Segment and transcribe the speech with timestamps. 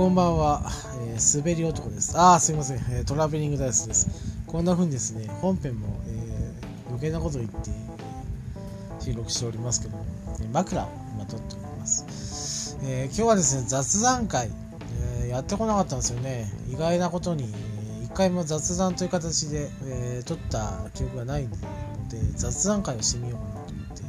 [0.00, 0.62] こんばんは、
[1.10, 2.16] えー、滑り男です。
[2.16, 4.08] ああ、すいません、えー、トラベリングダイスです。
[4.46, 7.70] こんな風にですね、本編も、えー、余計なことを言って、
[8.98, 10.06] 収録しておりますけども、
[10.40, 12.78] え枕を今撮っております。
[12.82, 14.50] え今日はですね、雑談会、
[15.22, 16.50] えやってこなかったんですよね。
[16.70, 17.52] 意外なことに、
[18.00, 21.50] え一回も雑談という形で、え撮った記憶がないの
[22.08, 24.02] で、雑談会をしてみようかなと思って、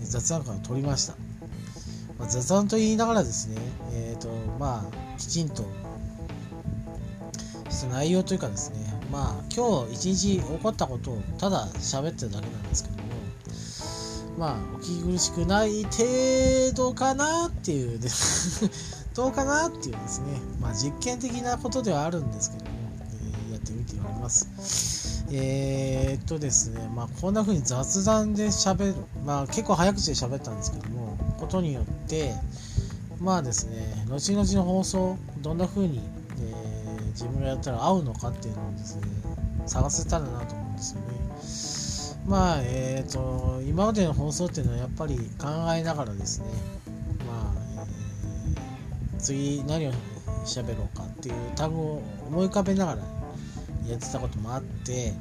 [0.00, 1.16] え雑談会を撮りました。
[2.18, 3.56] ま、雑談と言いながらですね、
[3.92, 5.64] えっ、と、まあ、きちんと
[7.90, 8.78] 内容というかですね、
[9.10, 13.02] まあ、今日一日起こったことをただ喋ってるだけなんですけども、
[14.38, 18.00] まあ、お聞き苦しくない程度かなっていう
[19.14, 20.26] どうかなっていうですね、
[20.60, 22.70] まあ、実験的なことではあるんですけども、
[23.50, 25.24] え、やってみております。
[25.34, 32.34] えー、っとですね、まあ、こんな風に雑談で喋る、まあ、結構早口で喋ったんですけども、ことによって
[33.22, 36.00] まあですね後々の放送どんな風に、
[36.40, 39.02] えー、自分がやったら合うのかっていうのをですね
[39.66, 42.26] 探せたらなと思うんですよね。
[42.26, 46.46] まあえっ、ー、と今までの放送っていうのはやっぱり考えながらですね
[47.26, 47.86] まあ、
[49.14, 49.92] えー、次何を
[50.44, 52.98] 喋ろうかっていう単語を思い浮かべながら
[53.88, 55.12] やってたこともあって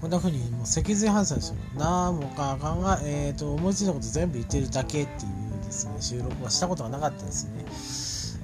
[0.00, 1.56] こんな風にもう脊髄反射ですよ。
[1.74, 5.45] 何もか考え、えーと、思いついたこと全部言ってるだけっていう
[5.76, 6.18] ですね。
[6.18, 7.64] 収録はしたことがなかったですね。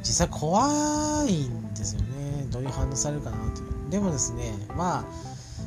[0.03, 2.47] 実際怖いんですよね。
[2.51, 3.91] どういう反応されるかなという。
[3.91, 5.05] でもですねまあ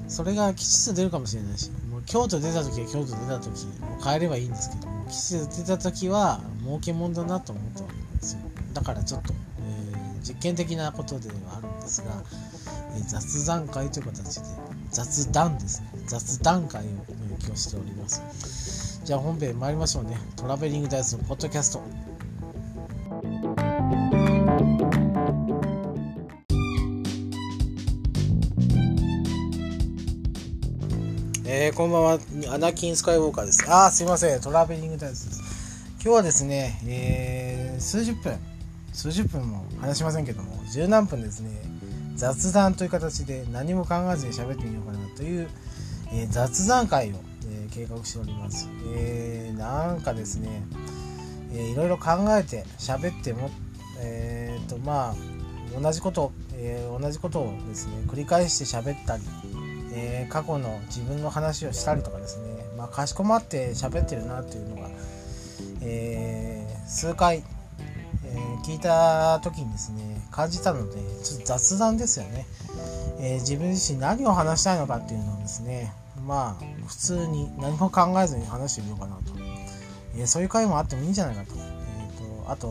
[0.07, 8.39] それが吉と出るかもしれないしもう京都出た時は京都出た時もう帰ればいいんですけども吉と出た時は儲けもんだなと思ったわけなんですよ。
[8.73, 12.23] だからちょっと、えー、実験的なことではあるんですが、
[12.95, 14.47] えー、雑談会という形で
[14.91, 15.87] 雑談ですね。
[16.07, 16.87] 雑談会を
[17.45, 18.21] 今日しております。
[19.05, 20.17] じゃあ本編参りましょうね。
[20.35, 21.83] トラベリングダイスのポッドキャスト。
[31.45, 32.19] えー、こんばんは。
[32.49, 33.63] アナキン・スカイウォーカーです。
[33.67, 34.41] あーすいません。
[34.41, 35.85] トラベリングダイスです。
[36.01, 38.39] 今日はですね、えー、数十分。
[38.91, 41.51] 数十分も話しませんけども十何分ですね。
[42.15, 45.47] 雑談という形で何も考えずに喋ってみようかなという、
[46.11, 47.17] えー、雑談会を、
[47.75, 48.69] 計画しております。
[48.95, 50.63] えー、なんかですね、
[51.51, 53.51] えー、いろいろ考えて喋っても、
[53.99, 55.15] えーとまあ、
[55.79, 59.23] 同じこと、えー、同じことをですね繰り返して喋ったり、
[59.93, 64.89] えー、過去の自分の話をしたりとかですね、まあ、かしこまって喋ってるなっていうのが、
[65.81, 67.43] えー、数回
[68.27, 72.45] えー、聞いた時にですね感じたのでちょっと雑談ですよね、
[73.19, 75.93] えー、自分自身何を話したいのかっていうのをですね
[76.25, 79.33] まあ普通に何も考えずに話してみようかなと、
[80.17, 82.67] えー、そういう回もあってもいいんじゃないかと,、えーと、あと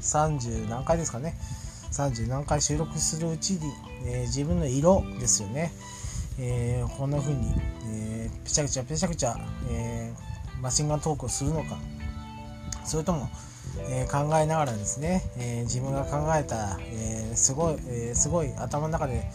[0.00, 1.34] 30何回ですかね。
[1.92, 3.60] 30何回収録するうちに、
[4.04, 5.72] え自分の色ですよね、
[6.40, 7.54] えこんな風に、
[7.86, 9.36] えー、ぺちゃくちゃぺちゃくちゃ、
[9.70, 10.12] え
[10.60, 11.78] マシンガントークをするのか。
[12.84, 13.28] それとも
[13.78, 19.28] えー、考えながらですね、えー、自分が考えた、えー、すごい、えすごい頭の中で、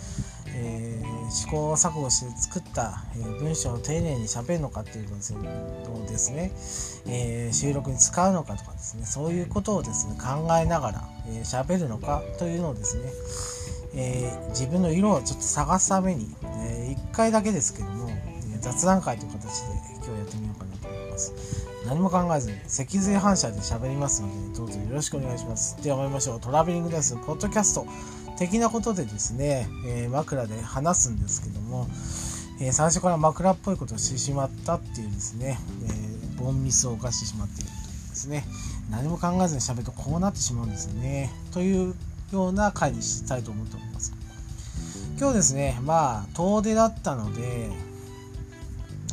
[0.61, 6.51] え試行錯誤して作った、え文章を丁寧に喋るのかっていうのをですね、
[7.07, 11.09] え収録に使うのかとかですねそういうことをですね考えながら
[11.43, 13.11] 喋、えー、るのかというのをですね、
[13.95, 18.09] え自分の色をちょっと探すために、え1回だけですけども
[18.59, 21.69] 雑談会という形で今日やってみようかなと思います。
[21.85, 25.81] 何も考えずに脊髄反射で喋りますので、どうぞよろしくお願いします。
[25.81, 26.39] では参りましょう。
[26.41, 27.15] トラベリングです。
[27.15, 27.87] ポッドキャスト
[28.39, 31.87] 的なことでですね、えー、枕で話すんですけども、
[32.61, 38.45] えー、最初から枕っぽいことをしてしまったっていうですね、えー、ボンミスを犯してしまっているというですね、
[38.89, 41.29] 何も考えずに喋るとこうなってしまうんですよね。
[41.51, 41.93] という
[42.31, 44.13] ような回にしたいと思っております。
[45.19, 47.69] 今日ですね、まあ、遠出だったので、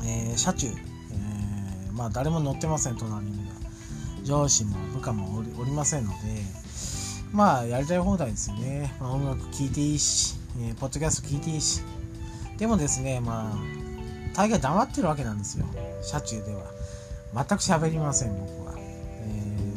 [0.04, 3.54] えー、車中え、まあ誰も乗ってません隣には
[4.22, 6.16] 上司も部下もおりませんので
[7.36, 11.82] まあやりたい放題ですよね、まあ、音楽聴いていいし、えー、ポッドキャスト聴いていいし。
[12.56, 13.56] でもですねまあ
[14.34, 15.66] 大概黙ってるわけなんですよ。
[16.02, 16.62] 車中では。
[17.34, 19.72] 全く喋りません僕は、え、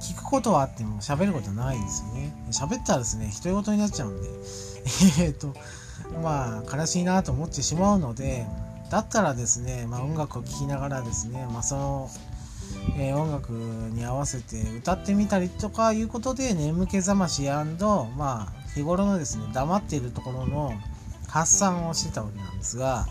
[0.00, 2.32] 聞くことはあっても喋ることはないですよね。
[2.50, 4.28] 喋ったらですね独り言になっちゃうんで。
[5.20, 5.54] えっと
[6.22, 8.46] まあ悲しいなと思ってしまうので
[8.88, 12.10] だったらですね、まあ、音楽を聴きながらですね、まあ、その、
[12.98, 20.72] えー、音楽に合わせて歌ってみたりとかいうことで眠気覚ましまあ、日頃のですね黙っているところの
[21.28, 23.06] 発散をしてたわけなんですが、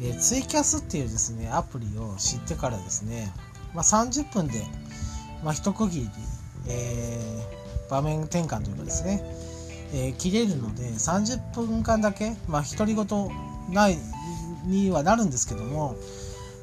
[0.00, 3.32] えー、ツイキャスっていうですねアプリを知ってからですね、
[3.74, 4.62] まあ、30分で、
[5.42, 6.08] まあ、一区切り、
[6.68, 7.56] えー
[7.88, 9.22] 場面転換というかですね、
[9.92, 13.06] えー、切れるので30分間だけまあ独り言
[13.72, 13.98] ない
[14.64, 15.96] にはなるんですけども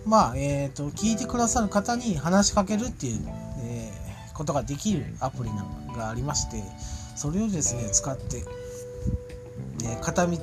[0.06, 3.22] まあえっ、ー、と聞いてくださる方に話しかけるっていう、
[3.64, 5.50] えー、ことができるアプリ
[5.96, 6.64] がありまして
[7.16, 8.44] それをですね使って、
[9.86, 10.38] え片道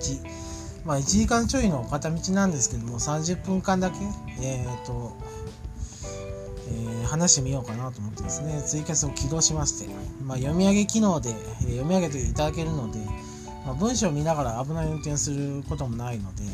[0.84, 3.96] まあ1時間ちょいの片道なんですけども30分間だけ
[4.42, 5.16] えっ、と
[6.70, 9.92] えー、話してみようかなと思ってですね、ツイキャスを起動しまして、
[10.22, 11.36] まあ、読み上げ機能で、えー、
[11.78, 12.98] 読み上げていただけるので、
[13.66, 16.44] まあ、文章を見ながら危ない運転することもないので、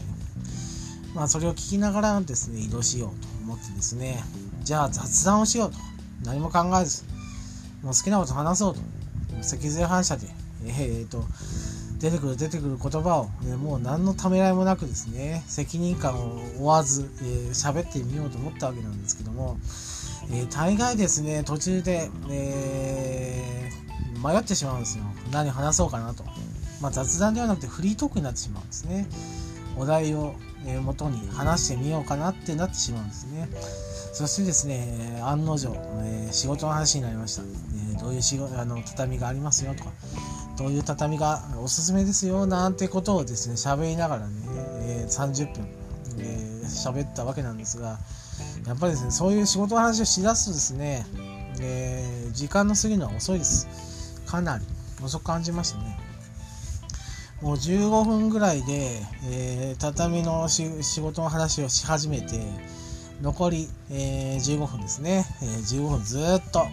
[1.17, 4.23] まあ、それを聞きながらですね、移動しようと思ってですね、
[4.63, 5.79] じゃあ雑談をしようと。
[6.25, 7.05] 何も考えず、
[7.83, 8.81] もう好きなこと話そうと。
[9.43, 10.29] 脊髄反射で、
[10.67, 11.25] えー、っと、
[11.99, 19.57] 出てくる出てくる言葉を、ね、もう何のためらいもなくですね、責任感を負わず、えー、喋ってみようと思ったわけなんですけども、
[20.31, 25.05] えー、大概ですね、途中で、えー、迷ってしまうんですよ。
[25.33, 26.25] 何話そうかなと。
[26.83, 29.09] まあ、雑談ではなくてフリートークになってしまうんですね。
[29.79, 30.35] お題を、
[30.67, 33.49] えー、元に話してみようかなってなってしまうんですね。
[34.13, 37.43] そしてですね、案の定、えー、仕事の話になりました。
[37.43, 39.91] えー、どういう仕事、あの、畳がありますよとか、
[40.57, 44.35] どういう畳がおすすめですよなんてことをですね、喋りながらね、
[44.83, 45.69] え、30分、
[46.19, 47.99] えー、喋ったわけなんですが、
[48.67, 51.07] やっぱりですね、そういう仕事の話をしだすとですね、
[51.61, 53.69] え、時間の過ぎるのは遅いです。
[54.27, 54.65] かなり
[55.03, 56.06] 遅く感じましたね。
[57.43, 62.41] もう15分ぐらいで、えー、畳の仕事の話をし始めて、
[63.23, 66.67] 残り、えー、15分ですね、えー、15分ずっと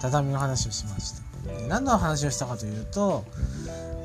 [0.00, 1.26] 畳の話をしました。
[1.68, 3.24] 何の話をしたかというと、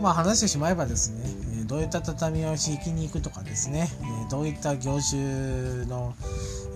[0.02, 1.24] まあ話してしまえばですね、
[1.62, 3.90] えどういった畳を敷きに行くとかですね、
[4.28, 6.14] えどういった業種の、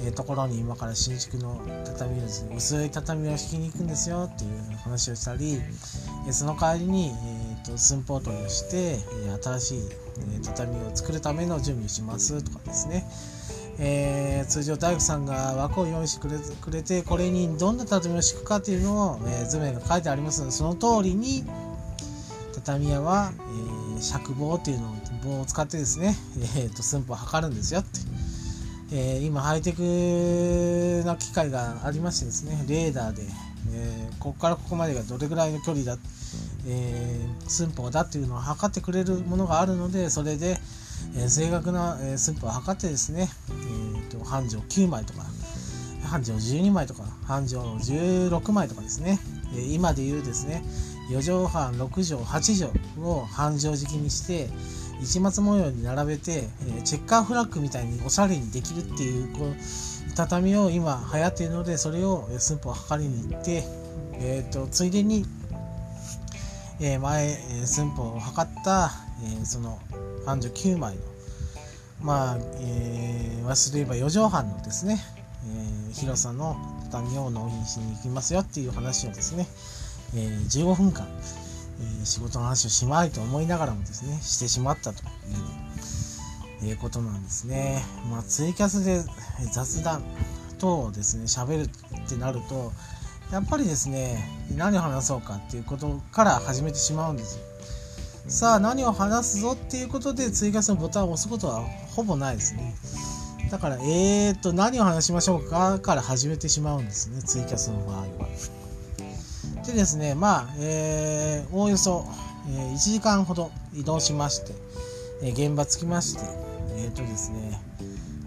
[0.06, 5.62] えところに今から新築の畳をですね、薄い畳を敷きに行くんですよっていう話をしたり、
[6.28, 7.12] えその代わりに、
[7.66, 9.80] と、寸法取りをして、え新しい、
[10.36, 13.06] え畳を作るための準備をしますとかですね、
[13.78, 16.28] えー、通常大工さんが枠を用意して
[16.62, 21.44] くれてこれにどんな畳を敷くかっていうのを、えー、図面が書いてありますのでその通りに
[22.54, 24.96] 畳屋は、えー、尺棒っていうのを
[25.26, 26.16] 棒を使ってですね、
[26.58, 27.90] えーと、寸法を測るんですよって、
[28.94, 33.24] えー、今ハイテクな機械がありましてですねレーダーで、
[33.74, 35.98] え、ここからここまでがどれぐらいの距離だ、
[36.68, 40.58] えー、寸法だっていうのを測ってくれるものがあるのでそれで、
[41.16, 45.24] え正確な、え寸法を測ってですね、えーと、半畳9枚とか
[46.04, 49.20] 半畳12枚とか半畳16枚とかですね、
[49.56, 50.64] え今で言うですね
[51.12, 54.50] 4畳半6畳8畳を半畳敷きにして
[55.04, 59.56] 市松模様に並べて、えチェッカーフラッグみたいにおしゃれにできるっていうこう
[60.16, 63.64] 畳を今流行っているのでそれを寸法を測りに行って、
[64.14, 65.26] えーと、ついでに、
[66.80, 68.92] えー、前、え寸法を測った、
[69.24, 69.80] えー、その
[70.25, 71.01] 39枚の
[72.01, 75.00] まあ、えー、忘れれば4畳半のですね、
[75.48, 76.56] えー、広さの
[76.92, 79.48] 畳を納品しに行きますよっていう話をですね、
[80.16, 81.07] えー、15分間、
[81.80, 85.10] えー、仕事の話をしまいと思いながらもですねしてしまったという、
[86.63, 87.83] えー、ことなんですね。
[88.12, 89.01] まあ、ツイキャスで
[89.51, 90.04] 雑談
[90.60, 92.71] とですね喋るってなると
[93.32, 97.44] やっぱりですね何を話そうかっていうことから始めてしまうんですよ。
[98.28, 101.62] さあ何を話すぞっていうことで追加するボタンを押すことは
[101.96, 102.74] ほぼないですね。
[103.52, 108.06] だから、えーと、何を話しましょうかから始めてしまうんですね、ツイキャスの場合は。
[109.66, 112.06] でですね、まあ、えー、おおよそ、
[112.50, 114.54] えー、1時間ほど移動しまして、
[115.22, 116.24] えー、現場着きまして、
[116.78, 117.60] えっ、とですね、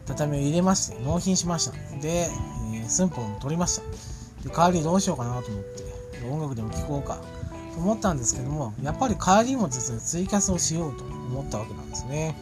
[0.07, 1.73] 畳を入れまして、納品しました。
[2.00, 2.28] で、
[2.75, 4.07] えー、寸法も取りました。
[4.45, 7.38] で、代わりどうしようかなと思って、音楽でも聴こうかと。
[7.78, 12.37] 思ったんですけどもやっぱり帰りもですねツイキャスをしようと思ったわけなんですね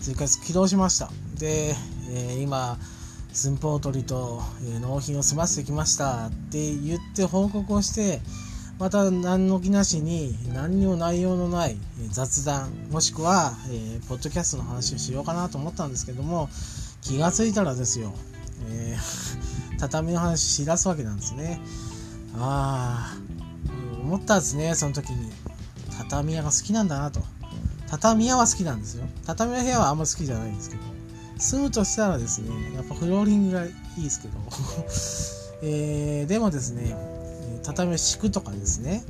[0.00, 1.74] ツイキャス起動しましたで、
[2.10, 2.76] えー、今
[3.32, 8.20] 寸法取りと、えー、納品を済ませてきましたって言って報告をして
[8.78, 11.76] また何の気なしに何にも内容のない
[12.10, 16.48] 雑談もしくは、えー、ポッドキャストの話をしようかなと思ったんですけども
[17.02, 18.14] 気がついたらですよ、
[18.68, 21.60] えー、畳の話しだすわけなんですね。
[22.36, 23.24] ああ
[24.02, 25.32] 思ったんですねその時に。
[25.98, 27.20] 畳屋が好きなんだなと。
[27.88, 29.06] 畳屋は好きなんですよ。
[29.24, 30.82] 畳の部屋はあんま好きじゃないんですけど。
[31.38, 34.38] 住むとしたらですねやっぱフローリングがいいですけど、
[35.62, 36.96] えー、でもですね
[37.62, 39.04] 畳を敷くとかですね。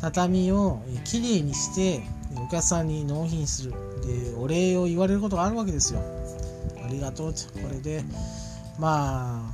[0.00, 2.02] 畳をきれいにして
[2.36, 3.72] お客さんに納品する。
[4.04, 6.00] でお礼を言われることがあるわけですよ。
[6.84, 7.60] ありがとうって。
[7.60, 8.04] これで
[8.78, 9.52] ま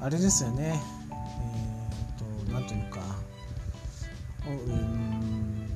[0.00, 0.80] ああれですよね。
[1.10, 3.00] えっ、ー、と何というか。
[4.46, 5.72] うん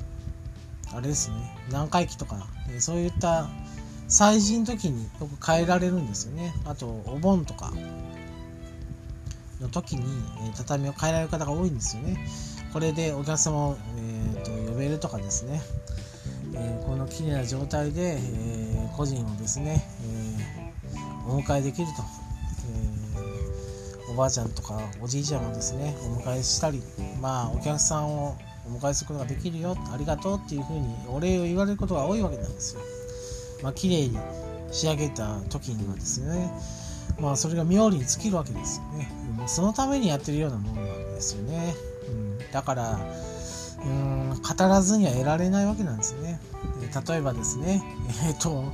[0.93, 1.37] あれですね。
[1.69, 3.49] 南海期とか、えそういった
[4.09, 6.55] 祭事の時によく変えられるんですよね。
[6.65, 7.73] あとお盆とか。
[9.61, 10.03] の時に、
[10.49, 12.19] え畳を変えられる方が多いんですよね。
[12.73, 15.63] これでお客様を、えーと、呼べるとかですね、
[16.55, 22.03] えー、この綺麗な状態で、えー、個人をですね、えー、お迎えできると、
[24.17, 26.83] おばあちゃんとかおじいちゃんもですねお迎えしたり
[27.21, 28.35] まあお客さんを
[28.67, 32.81] お迎えすることができるよありがとうっていうふうにお礼を言われることが多いわけなんですよ。
[33.63, 34.19] まあ綺麗に
[34.73, 36.51] 仕上げた時にはですね
[37.21, 39.11] まあそれが妙に尽きるわけですよね。
[39.37, 41.75] もうそのためにやってるようなものなんですよね。
[42.09, 42.99] うん、だから
[43.85, 46.41] うん語らずには得られないわけなんですね。
[47.07, 47.83] 例えばですね、
[48.25, 48.73] えっ、ー、と、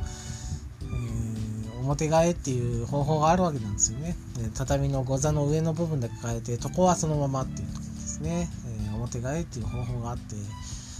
[1.82, 4.16] 表替えっていう方法があるわけなんですよね。
[4.54, 8.48] 畳の御座の上の部分だけ変えて、床はそのままっていうところですね。
[8.86, 10.36] えー、表替えっていう方法があって、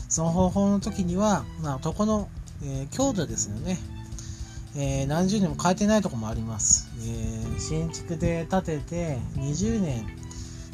[0.08, 2.28] その方法の時には、まあ、床の、
[2.64, 3.76] え強度ですよね。
[4.74, 10.06] えー、何十年も変えてないとこもあります、え、新築で建てて20年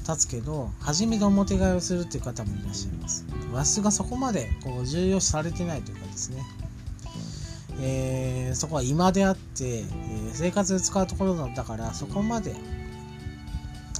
[0.07, 6.43] 経つけど初めて表替えをするっていう方もいらっしゃいます和室がそこまでこう重要視されてないというかですね、
[7.81, 9.85] えー、そこは今であって、え
[10.33, 12.55] 生活で使うところだからそこまで、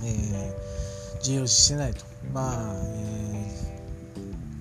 [0.05, 0.55] え
[1.23, 2.05] 重要視してないと。
[2.33, 3.69] まあ、えー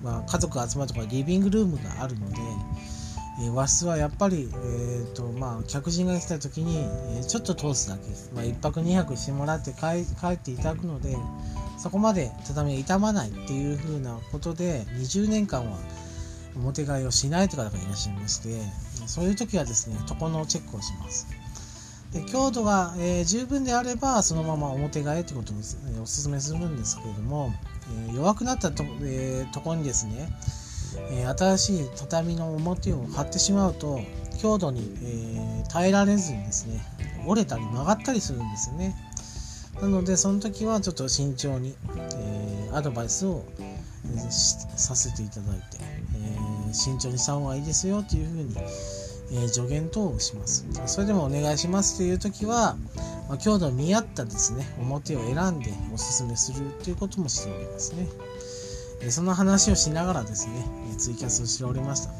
[0.02, 2.36] まあ、家族が集まるところリビングルームがあるので
[3.40, 6.84] え和室はやっぱり、えーとまあ、客人が来た時に、
[7.18, 8.02] え、ちょっと通すだけ、
[8.34, 11.16] まあ、1泊2泊してもらって帰帰っていただくので
[11.78, 15.78] そこまで畳が傷まないっていう風なことで20年間は
[16.58, 18.60] 表替えをしないという方がいらっしゃいまして
[19.06, 21.26] そういう時はですね床のチェックをします。
[22.12, 27.52] で強度が、えー、十分であればそのまま表替えということを、えお勧めするんですけれども、
[28.08, 30.30] えー、弱くなったと,、えー、ところにですね
[31.10, 34.00] えー、新しい畳の表を張ってしまうと
[34.40, 36.80] 強度に、えー、耐えられずにですね
[37.26, 38.96] 折れたり曲がったりするんですよね。
[39.80, 41.76] なのでその時はちょっと慎重に、
[42.16, 43.78] えー、アドバイスを、え
[44.30, 45.78] させていただいて、
[46.72, 48.54] 慎重にした方がいいですよというふうに、
[49.44, 52.76] え助言等をしますそれでもお願いしますという時は、
[53.28, 58.08] まあ、強度に見合ったですね表を選んでおすすめするということもしておりますね
[59.00, 62.10] えその話をしながらですね、えツイキャスをしておりました。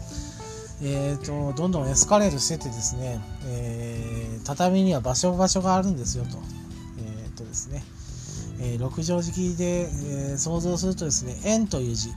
[0.81, 6.39] えーと、どんどんエスカレートしててですね、えー、畳には場所場所があるんですよと。
[6.99, 7.83] え、ー、とですね、
[8.61, 12.11] えー、六畳敷で、えー、想像するとですね、円という字、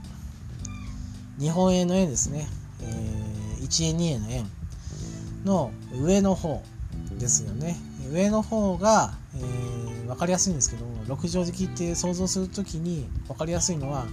[1.41, 2.48] 日本円の円ですね、
[2.81, 4.45] えー、1円2円の円
[5.43, 6.63] の上の方
[7.17, 7.75] ですよね。
[8.12, 14.05] 上の方が、えー、分かりやすいんですけども、六畳敷きって想像するときに分かりやすいのは、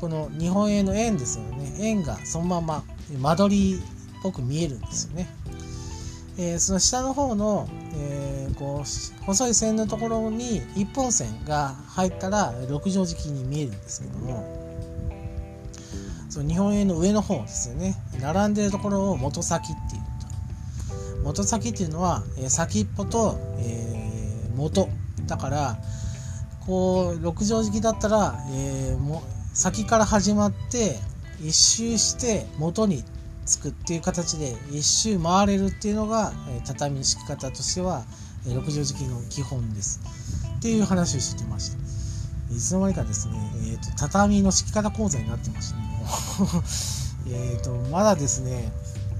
[0.00, 1.74] この日本円の円ですよね。
[1.80, 2.84] 円がそのまま
[3.20, 5.28] 間取りっぽく見えるんですよね、
[6.38, 14.65] えー、その下の方の、えー、こう細い線のところに一本線が入ったら六畳敷きに見えるんですけども
[16.36, 17.94] その日本円の上の方ですよね。
[18.20, 20.02] 並んでるところを元先っていう。
[20.02, 24.90] と元先っていうのは、え、先っぽと、えー、元。
[25.26, 25.78] だから
[26.66, 29.22] こう六畳敷きだったら、えー、も
[29.54, 30.98] 先から始まって
[31.40, 33.02] 一周して元に
[33.46, 38.04] つくっていう形で一周回れるっていうのが、え畳の敷き方としては、
[38.46, 40.00] え6畳敷きの基本です。
[40.58, 41.78] っていう話をしてました。
[42.54, 43.34] いつの間にかですね、
[43.70, 45.95] えーと、畳の敷き方講座になってましたね。
[47.28, 48.72] えとまだですね、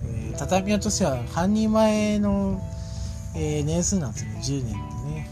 [0.05, 2.62] えー、畳屋としては半人前の、
[3.35, 4.40] えー、年数なんですね。
[4.43, 4.78] 10年で
[5.11, 5.31] ね。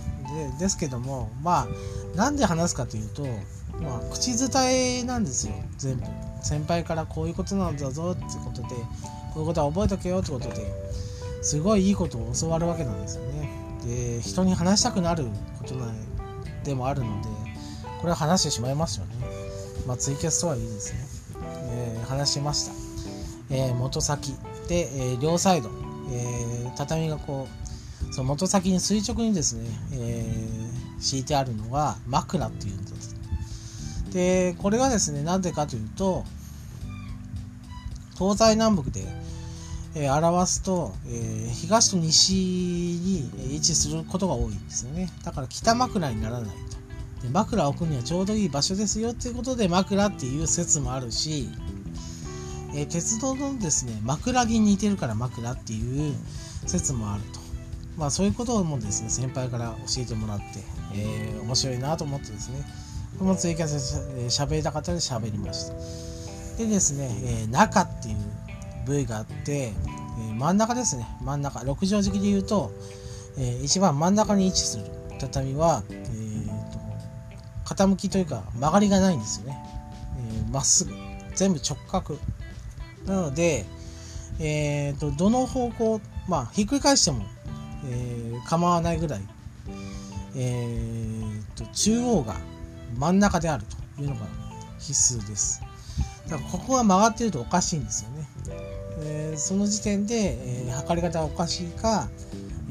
[0.58, 1.68] でですけどもま
[2.14, 3.24] あなんで話すかというと
[3.80, 5.54] まあ、口伝えなんですよ。
[5.78, 6.04] 全部。
[6.42, 8.68] 先輩からこういうことなんだぞってことで
[9.32, 10.70] こういうことは覚えとけよってことで
[11.42, 13.50] すごいいいことを教わるわけなんですよね。
[13.84, 15.24] で人に話したくなる
[15.58, 15.86] ことな
[16.64, 17.28] でもあるので
[18.00, 19.16] これは話してしまいますよね。
[19.86, 20.98] まあツイキャスとはいいですね、
[22.04, 22.72] 話しました、
[23.54, 24.32] えー、元先
[24.68, 25.70] で、えー、両サイド、
[26.10, 27.46] え畳がこ
[28.10, 30.24] うその元先に垂直にですね、え
[31.00, 33.14] 敷いてあるのが枕っていうんです
[34.12, 36.24] でこれがですねなんでかというと
[38.16, 39.04] 東西南北で、
[39.96, 45.10] えー、表すと、えー、東と西に位置することが多いんですよね。
[45.24, 47.28] だから北枕にならないと。
[47.32, 51.48] 枕を置くにはちょうどいい場所ですよっていうことで枕っていう説もあるし、
[52.74, 56.14] え、鉄道のですね枕木に似てるから枕っていう
[56.66, 57.40] 説もあると
[57.96, 60.44] まあそういうこともですね先輩から教えてもらって、
[60.94, 62.64] えー、面白いなと思ってですね
[63.18, 65.74] このツイキャスで喋りたかったので喋りました。
[66.58, 68.16] でですね、えー、中っていう
[68.86, 72.72] 部位があって、えー、真ん中ですね、真ん中、6畳敷で言うと、
[73.38, 74.84] えー、一番真ん中に位置する
[75.18, 76.46] 畳は、えー
[77.66, 79.58] と、傾きというか曲がりがないんですよね。
[80.50, 80.92] ま、えー、っすぐ、
[81.34, 82.18] 全部直角。
[83.06, 83.64] なので、
[84.40, 87.24] えーと、どの方向、まあ、ひっくり返しても、
[87.86, 89.20] えー、構わないぐらい、
[90.36, 92.36] えーと、中央が
[92.96, 93.64] 真ん中である
[93.96, 94.26] というのが
[94.78, 95.62] 必須です。
[96.28, 98.28] だからここが曲がってるとおかしいんですよね。
[99.00, 102.08] えー、その時点で、えー、測り方がおかしいか、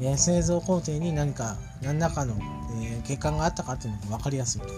[0.00, 2.36] えー、製造工程に何か何らかの、
[2.82, 4.68] えー、欠陥があったかっていうのが分かりやすいと。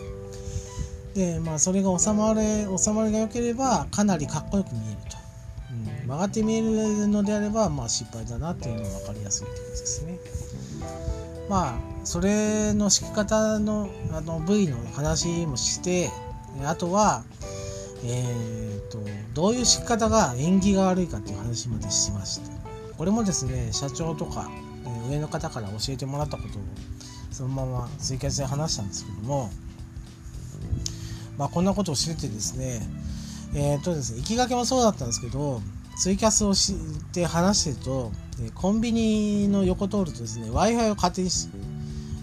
[1.14, 5.25] でまあそれが収まれ収まりが良ければかなりかっこよく見えると。
[6.06, 10.18] 曲がって見えるのであれば、まあ、失敗だなっていうのが分かりやすいってことですね。
[11.48, 16.10] まあそれの敷き方のあの部位の話もして
[16.64, 17.24] あとは
[18.04, 18.98] えーと、
[19.34, 22.50] どういう敷き方が縁起が悪いかっていう話までしました
[22.96, 24.50] これもですね社長とか、
[25.10, 26.62] 上の方から教えてもらったことを
[27.30, 29.50] そのままツイキャスで話したんですけども
[31.36, 32.80] まあこんなことを知っててですね
[33.54, 35.60] えっ、ー、とですね行きがけもそうだったんですけど
[35.96, 36.74] ツイキャスをし
[37.12, 38.12] て話してると
[38.54, 41.30] コンビニの横通るとですね w i f i を勝手に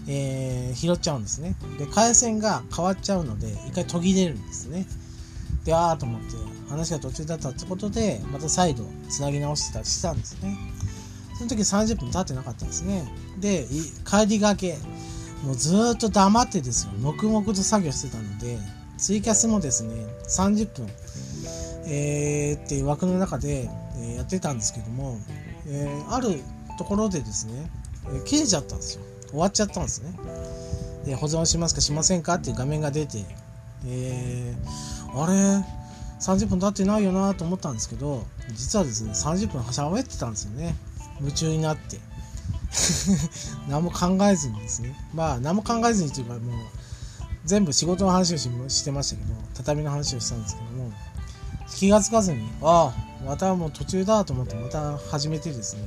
[0.06, 4.86] えー、拾っちゃうんですねで回線が変わっちゃうので一回途切れるんですね
[5.64, 6.36] で、あーと思って
[6.68, 10.56] 話が途中だったってことで、また再度つなぎ直してたりしたんですね。
[11.36, 13.04] その時30分経ってなかったんですね。
[13.40, 13.66] で、
[14.08, 14.78] 帰りがけ、
[15.42, 18.58] もうずっと黙ってですよ、黙々と作業してたので、
[18.98, 19.94] ツイキャスもですね、
[20.28, 20.86] 30分、
[21.86, 25.18] えー、っていう枠の中で、えー、やってたんですけども、
[25.66, 26.40] えー、ある
[26.78, 27.70] ところでですね、
[28.06, 29.02] えー、切れちゃったんですよ。
[29.28, 30.12] 終わっちゃったんですね。
[31.04, 33.24] で、保存しますかしませんかっていう画面が出て、
[33.86, 35.64] えー、あれ
[36.20, 40.74] ？30分経ってないよなと思ったんですけど実はですね30分喋ってたんですよね
[41.20, 41.98] 夢中になって
[43.68, 46.40] 何も考えずにですねまあ何も考えずにというかもう
[47.44, 50.73] 全部仕事の話をしてましたけど畳の話をしたんですけど
[51.84, 55.82] 気がつかずにああまたもう途中だと思ってまた始めてですね。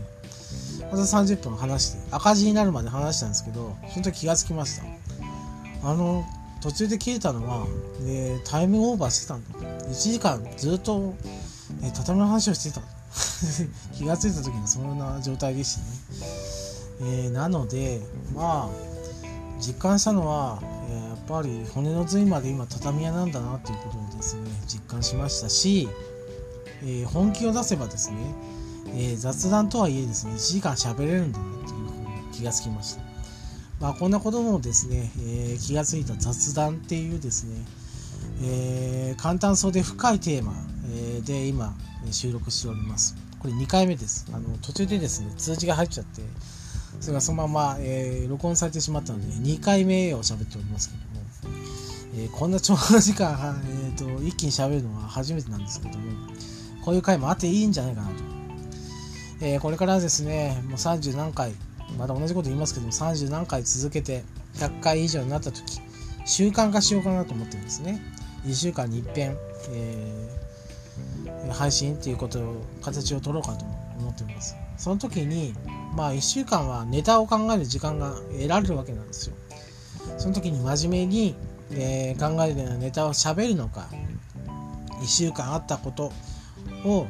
[0.92, 5.90] また30分話して赤字になるまで話したんですけどその時気がつきました。
[5.90, 6.24] あの
[6.62, 7.66] 途中で切れたのは、
[8.02, 11.16] えー、タイムオーバーしてたんだ1時間ずっと、
[11.84, 12.82] え、畳の話をしてた。
[13.98, 15.88] 気が付いた時にそんな状態でしたね、
[17.02, 18.02] えー、なので
[18.36, 18.98] まあ
[19.60, 25.88] 実感したのは、やっぱり骨の髄まで今畳屋なんだなっていうことをですね実感しましたし、
[26.84, 28.18] え本気を出せばですね、
[28.96, 33.08] え雑談とはいえですね1時間喋れるんだなっていうふうに気がつきました
[33.80, 37.64] まあ、こんなこともですね、えー、気がついた雑談っていうですね、
[38.44, 40.54] えー、簡単そうで深いテーマ、
[40.92, 41.76] え、で今
[42.12, 43.16] 収録しております。
[43.40, 44.26] これ2回目です。
[44.34, 46.22] あの途中でですね、通知が入っちゃって、
[47.00, 51.54] それがそのまま、えー、録音されてしまったので、2回目を喋っておりますけども、
[52.16, 56.06] えー、こんな長時間、えーと、一気に喋るのは初めてなんですけども、
[56.84, 58.14] こういう回もあっていいんじゃないかなと。
[59.42, 61.54] えー、これからですね、もう30何回、
[61.98, 64.24] また同じこと言いますけども30何回続けて
[64.56, 65.80] 100回以上になった時
[66.26, 68.02] 習慣化しようかなと思ってるんですね
[68.46, 69.38] 1週間に一遍、
[69.72, 73.66] えー、配信っていうことを形を取ろうかと
[74.00, 75.54] 思っておりますその時に
[75.98, 79.36] まあ1週間はネタを考える時間が得られるわけなんですよ。
[80.20, 81.36] その時に真面目に、
[81.72, 83.90] えー、考えるようなネタを喋るのか
[85.02, 86.12] 1週間あったこと
[86.86, 87.08] を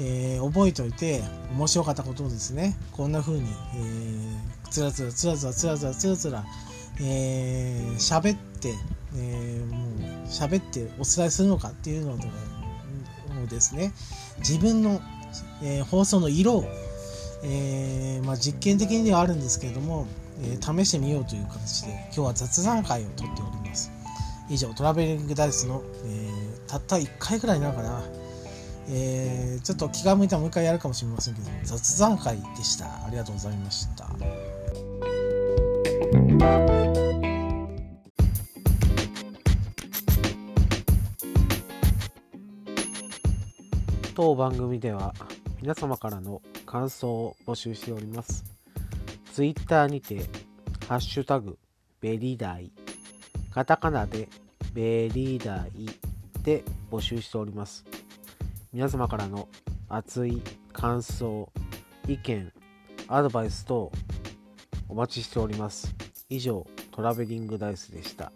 [0.00, 6.44] えー、覚えておいて面白かったことをですねこんな風に、えー、つらつらつらつらつらつらつらつら
[7.00, 8.74] えー、喋って、
[9.14, 9.86] えー、も
[10.24, 13.92] う喋ってお伝えするのかっていうのをですね
[14.38, 15.00] 自分の、
[15.62, 16.64] えー、放送の色を、
[17.42, 20.06] えーまあ、実験的にはあるんですけれども、
[20.42, 23.90] えー、試してみようという形で今日は雑談会をとっております。
[24.48, 28.02] 以上トラベリングダイスの、えー、たった1回ぐらいなのかな。
[28.90, 32.86] えー、ちょっと気が向いたらもう一回やるかもしれませんけど雑談会でした。
[32.86, 34.08] ありがとうございました。
[44.14, 45.14] 当番組では
[45.60, 48.44] 皆様からの感想を募集しております
[49.32, 50.26] ツイッターにて
[50.86, 51.58] ハッシュタグ
[52.00, 52.70] ベリダイ
[53.50, 54.28] カタカナで
[54.74, 55.88] ベリダイ
[56.42, 57.84] で募集しております
[58.72, 59.48] 皆様からの
[59.88, 60.42] 熱い
[60.74, 61.50] 感想、
[62.06, 62.52] 意見、
[63.08, 63.90] アドバイス等
[64.88, 65.94] お待ちしております。
[66.28, 68.30] 以上、トラベリングダイスでした。